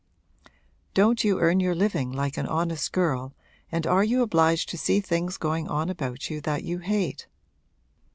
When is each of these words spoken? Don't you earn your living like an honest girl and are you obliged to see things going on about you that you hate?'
Don't 0.95 1.23
you 1.23 1.39
earn 1.39 1.59
your 1.59 1.75
living 1.75 2.11
like 2.11 2.35
an 2.35 2.47
honest 2.47 2.91
girl 2.91 3.35
and 3.71 3.85
are 3.85 4.03
you 4.03 4.23
obliged 4.23 4.67
to 4.69 4.77
see 4.79 4.99
things 4.99 5.37
going 5.37 5.67
on 5.67 5.91
about 5.91 6.27
you 6.27 6.41
that 6.41 6.63
you 6.63 6.79
hate?' 6.79 7.27